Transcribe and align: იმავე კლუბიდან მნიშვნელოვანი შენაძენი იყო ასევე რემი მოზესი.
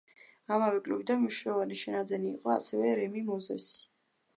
იმავე 0.55 0.79
კლუბიდან 0.87 1.21
მნიშვნელოვანი 1.25 1.79
შენაძენი 1.85 2.35
იყო 2.39 2.57
ასევე 2.59 2.99
რემი 3.05 3.27
მოზესი. 3.33 3.83